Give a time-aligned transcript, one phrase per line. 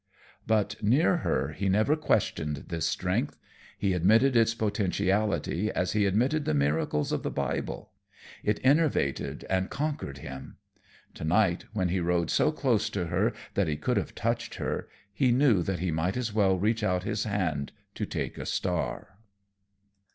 [0.47, 3.37] But near her, he never questioned this strength;
[3.77, 7.91] he admitted its potentiality as he admitted the miracles of the Bible;
[8.43, 10.57] it enervated and conquered him.
[11.13, 14.87] To night, when he rode so close to her that he could have touched her,
[15.13, 19.19] he knew that he might as well reach out his hand to take a star.